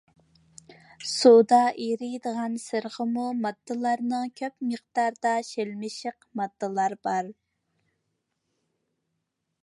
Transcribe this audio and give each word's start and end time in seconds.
سۇدا 1.07 1.57
ئېرىيدىغان 1.81 2.55
سىرغىما 2.63 3.25
ماددىلىرىنىڭ 3.41 4.31
كۆپ 4.41 4.65
مىقداردا 4.71 5.33
شىلىمشىق 5.49 6.27
ماددىلار 6.41 6.97
بار. 7.09 7.29